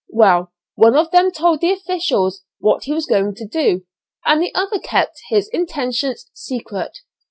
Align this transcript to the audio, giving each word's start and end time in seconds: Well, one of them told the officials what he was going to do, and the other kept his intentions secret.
Well, 0.09 0.51
one 0.73 0.95
of 0.95 1.11
them 1.11 1.29
told 1.29 1.61
the 1.61 1.71
officials 1.71 2.41
what 2.57 2.85
he 2.85 2.91
was 2.91 3.05
going 3.05 3.35
to 3.35 3.45
do, 3.45 3.85
and 4.25 4.41
the 4.41 4.51
other 4.55 4.79
kept 4.79 5.21
his 5.29 5.47
intentions 5.49 6.25
secret. 6.33 7.01